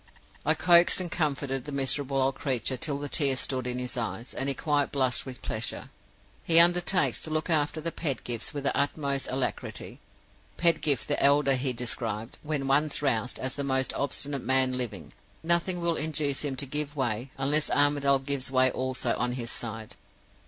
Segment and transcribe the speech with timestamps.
[0.47, 4.33] "I coaxed and comforted the miserable old creature till the tears stood in his eyes,
[4.33, 5.91] and he quite blushed with pleasure.
[6.43, 9.99] He undertakes to look after the Pedgifts with the utmost alacrity.
[10.57, 15.81] Pedgift the elder he described, when once roused, as the most obstinate man living; nothing
[15.81, 19.93] will induce him to give way, unless Armadale gives way also on his side.